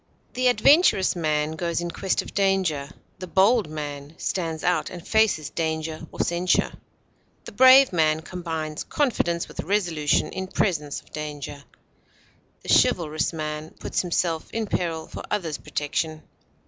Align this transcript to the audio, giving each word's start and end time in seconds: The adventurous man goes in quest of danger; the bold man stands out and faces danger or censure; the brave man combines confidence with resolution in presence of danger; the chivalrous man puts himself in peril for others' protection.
The 0.33 0.47
adventurous 0.47 1.15
man 1.15 1.51
goes 1.51 1.79
in 1.79 1.91
quest 1.91 2.23
of 2.23 2.33
danger; 2.33 2.89
the 3.19 3.27
bold 3.27 3.69
man 3.69 4.15
stands 4.17 4.63
out 4.63 4.89
and 4.89 5.07
faces 5.07 5.51
danger 5.51 6.07
or 6.11 6.19
censure; 6.21 6.73
the 7.45 7.51
brave 7.51 7.93
man 7.93 8.21
combines 8.21 8.83
confidence 8.83 9.47
with 9.47 9.59
resolution 9.59 10.31
in 10.31 10.47
presence 10.47 11.01
of 11.01 11.11
danger; 11.11 11.65
the 12.63 12.69
chivalrous 12.81 13.31
man 13.31 13.75
puts 13.79 14.01
himself 14.01 14.49
in 14.51 14.65
peril 14.65 15.05
for 15.07 15.21
others' 15.29 15.59
protection. 15.59 16.23